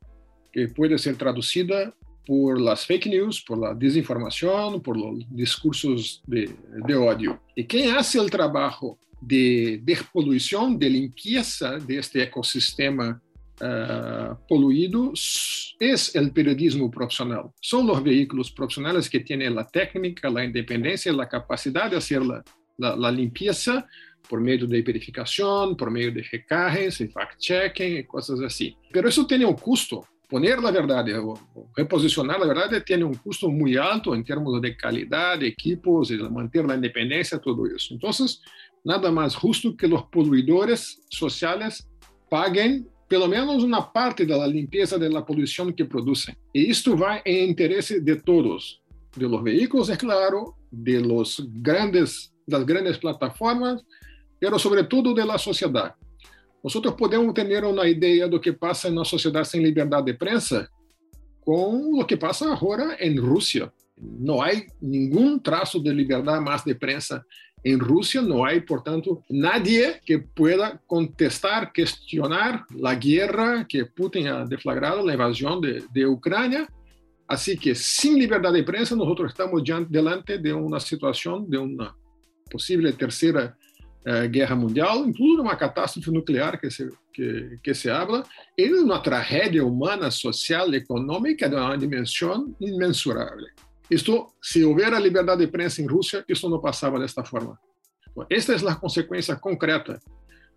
que 0.52 0.68
puede 0.68 0.98
ser 0.98 1.16
traducida 1.16 1.94
por 2.26 2.60
las 2.60 2.86
fake 2.86 3.06
news, 3.06 3.42
por 3.42 3.58
la 3.58 3.74
desinformación, 3.74 4.80
por 4.80 4.96
los 4.96 5.24
discursos 5.30 6.22
de, 6.26 6.50
de 6.86 6.94
odio. 6.94 7.40
Y 7.54 7.64
quien 7.64 7.94
hace 7.96 8.18
el 8.18 8.30
trabajo 8.30 8.98
de 9.20 9.80
despolución, 9.82 10.78
de 10.78 10.90
limpieza 10.90 11.78
de 11.78 11.98
este 11.98 12.22
ecosistema 12.22 13.20
uh, 13.60 14.34
poluído 14.48 15.12
es 15.78 16.14
el 16.14 16.30
periodismo 16.30 16.90
profesional. 16.90 17.50
Son 17.60 17.86
los 17.86 18.02
vehículos 18.02 18.50
profesionales 18.50 19.08
que 19.08 19.20
tienen 19.20 19.54
la 19.54 19.66
técnica, 19.66 20.30
la 20.30 20.44
independencia, 20.44 21.12
la 21.12 21.28
capacidad 21.28 21.90
de 21.90 21.96
hacer 21.96 22.22
la, 22.24 22.42
la, 22.78 22.96
la 22.96 23.10
limpieza 23.10 23.86
por 24.28 24.40
meio 24.40 24.66
de 24.66 24.82
verificação, 24.82 25.74
por 25.76 25.90
meio 25.90 26.10
de 26.10 26.22
recargas, 26.22 26.98
fact-checking, 27.12 28.04
coisas 28.04 28.40
assim. 28.40 28.74
Mas 28.94 29.12
isso 29.12 29.26
tem 29.26 29.44
um 29.44 29.52
custo. 29.52 30.02
Poner 30.34 30.58
a 30.58 30.70
verdade, 30.72 31.12
reposicionar 31.76 32.42
a 32.42 32.44
verdade 32.44 32.80
tem 32.80 33.04
um 33.04 33.14
custo 33.14 33.48
muito 33.48 33.80
alto 33.80 34.16
em 34.16 34.24
termos 34.24 34.60
de 34.60 34.76
qualidade, 34.76 35.46
equipos, 35.46 36.08
de 36.08 36.16
manter 36.28 36.68
a 36.68 36.74
independência, 36.74 37.38
tudo 37.38 37.68
isso. 37.68 37.94
Então, 37.94 38.10
nada 38.84 39.12
mais 39.12 39.34
justo 39.34 39.76
que 39.76 39.86
os 39.86 40.02
poluidores 40.10 40.96
sociais 41.08 41.88
paguem 42.28 42.84
pelo 43.08 43.28
menos 43.28 43.62
uma 43.62 43.80
parte 43.80 44.26
da 44.26 44.44
limpeza 44.44 44.98
da 44.98 45.22
poluição 45.22 45.70
que 45.70 45.84
produzem. 45.84 46.34
E 46.52 46.68
isto 46.68 46.96
vai 46.96 47.22
em 47.24 47.48
interesse 47.48 48.00
de 48.00 48.16
todos, 48.16 48.80
de 49.16 49.26
los 49.26 49.40
veículos, 49.40 49.88
é 49.88 49.96
claro, 49.96 50.56
de 50.72 50.98
los 50.98 51.38
grandes 51.62 52.34
das 52.44 52.64
grandes 52.64 52.96
plataformas, 52.96 53.84
pero 54.40 54.58
sobretudo 54.58 55.14
da 55.14 55.38
sociedade. 55.38 55.94
Nós 56.64 56.72
podemos 56.96 57.34
ter 57.34 57.62
uma 57.62 57.86
ideia 57.86 58.26
do 58.26 58.40
que 58.40 58.50
passa 58.50 58.90
na 58.90 59.04
sociedade 59.04 59.48
sem 59.48 59.62
liberdade 59.62 60.06
de 60.06 60.14
prensa 60.14 60.66
com 61.42 62.00
o 62.00 62.06
que 62.06 62.16
passa 62.16 62.50
agora 62.50 62.96
em 63.04 63.18
Rússia. 63.20 63.70
Não 64.00 64.40
há 64.40 64.48
nenhum 64.80 65.38
traço 65.38 65.78
de 65.78 65.92
liberdade 65.92 66.42
mais 66.42 66.64
de 66.64 66.74
prensa 66.74 67.22
em 67.62 67.76
Rússia, 67.76 68.22
não 68.22 68.46
há, 68.46 68.58
portanto, 68.62 69.22
nadie 69.30 70.00
que 70.06 70.18
pueda 70.18 70.80
contestar, 70.86 71.70
questionar 71.70 72.64
a 72.82 72.94
guerra 72.94 73.64
que 73.64 73.84
Putin 73.84 74.26
ha 74.28 74.44
deflagrado, 74.44 75.06
a 75.06 75.14
invasão 75.14 75.60
de, 75.60 75.86
de 75.92 76.06
Ucrânia. 76.06 76.66
Assim 77.28 77.56
que, 77.56 77.74
sem 77.74 78.18
liberdade 78.18 78.56
de 78.56 78.62
prensa, 78.62 78.96
nós 78.96 79.18
estamos 79.20 79.62
diante 79.62 79.90
de 79.90 80.52
uma 80.52 80.80
situação 80.80 81.44
de 81.44 81.58
uma 81.58 81.94
possível 82.50 82.90
terceira 82.94 83.54
uh, 84.06 84.28
guerra 84.28 84.54
mundial, 84.54 85.04
incluso 85.06 85.42
uma 85.42 85.56
catástrofe 85.56 86.10
nuclear 86.10 86.60
que 86.60 86.70
se, 86.70 86.88
que, 87.12 87.58
que 87.62 87.74
se 87.74 87.90
habla, 87.90 88.24
e 88.56 88.72
uma 88.72 89.00
tragédia 89.00 89.64
humana, 89.64 90.10
social, 90.10 90.72
econômica 90.74 91.48
de 91.48 91.56
uma 91.56 91.76
dimensão 91.76 92.54
imensurável. 92.60 93.46
Isto, 93.90 94.28
se 94.42 94.64
houver 94.64 94.92
a 94.94 94.98
liberdade 94.98 95.44
de 95.44 95.50
prensa 95.50 95.82
em 95.82 95.86
Rússia, 95.86 96.24
isso 96.28 96.48
não 96.48 96.60
passava 96.60 96.98
desta 96.98 97.22
forma. 97.22 97.58
Esta 98.30 98.54
é 98.54 98.68
a 98.68 98.74
consequência 98.74 99.36
concreta. 99.36 100.00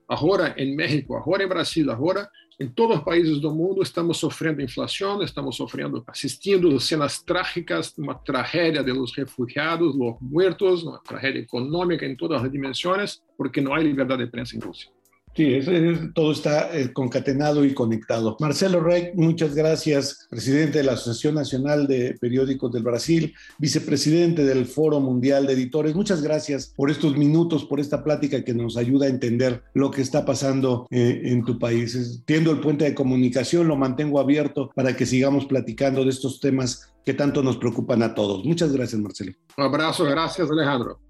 Agora 0.08 0.54
em 0.58 0.76
México, 0.76 1.16
agora 1.16 1.44
em 1.44 1.48
Brasil, 1.48 1.92
agora 1.92 2.30
em 2.60 2.68
todos 2.68 2.98
os 2.98 3.04
países 3.04 3.40
do 3.40 3.54
mundo 3.54 3.84
estamos 3.84 4.18
sofrendo 4.18 4.62
inflação, 4.62 5.22
estamos 5.22 5.58
sofrendo, 5.58 6.04
assistindo 6.08 6.80
cenas 6.80 7.22
trágicas, 7.22 7.94
uma 7.98 8.16
tragédia 8.16 8.84
de 8.84 8.92
los 8.94 9.14
refugiados, 9.16 9.96
los 9.96 10.16
muertos, 10.22 10.84
uma 10.84 11.00
tragédia 11.00 11.42
econômica 11.42 12.06
em 12.06 12.16
todas 12.16 12.42
as 12.42 12.52
dimensões, 12.52 13.22
porque 13.38 13.62
não 13.62 13.74
há 13.74 13.80
liberdade 13.80 14.26
de 14.26 14.32
prensa 14.32 14.56
em 14.56 14.60
Rússia. 14.60 14.90
Sí, 15.38 15.54
es, 15.54 15.68
es, 15.68 16.00
todo 16.16 16.32
está 16.32 16.76
eh, 16.76 16.92
concatenado 16.92 17.64
y 17.64 17.76
conectado. 17.76 18.36
Marcelo 18.40 18.80
Rey, 18.80 19.12
muchas 19.14 19.54
gracias, 19.54 20.26
presidente 20.32 20.80
de 20.80 20.84
la 20.84 20.94
Asociación 20.94 21.36
Nacional 21.36 21.86
de 21.86 22.18
Periódicos 22.20 22.72
del 22.72 22.82
Brasil, 22.82 23.36
vicepresidente 23.60 24.44
del 24.44 24.66
Foro 24.66 25.00
Mundial 25.00 25.46
de 25.46 25.54
Editores. 25.54 25.94
Muchas 25.94 26.24
gracias 26.24 26.74
por 26.76 26.90
estos 26.90 27.16
minutos, 27.16 27.66
por 27.66 27.80
esta 27.80 28.04
plática 28.04 28.44
que 28.44 28.56
nos 28.56 28.78
ayuda 28.78 29.06
a 29.06 29.10
entender 29.10 29.62
lo 29.76 29.92
que 29.92 30.02
está 30.02 30.26
pasando 30.26 30.88
eh, 30.90 31.22
en 31.26 31.46
tu 31.46 31.60
país. 31.60 32.24
Tiendo 32.26 32.50
el 32.50 32.60
puente 32.60 32.86
de 32.86 32.96
comunicación, 32.96 33.68
lo 33.68 33.76
mantengo 33.76 34.20
abierto 34.20 34.72
para 34.74 34.96
que 34.96 35.06
sigamos 35.06 35.46
platicando 35.46 36.04
de 36.04 36.10
estos 36.10 36.40
temas 36.40 36.96
que 37.06 37.14
tanto 37.14 37.44
nos 37.44 37.58
preocupan 37.58 38.02
a 38.02 38.16
todos. 38.16 38.44
Muchas 38.44 38.72
gracias, 38.74 39.00
Marcelo. 39.00 39.34
Un 39.56 39.66
abrazo, 39.66 40.04
gracias, 40.06 40.50
Alejandro. 40.50 41.07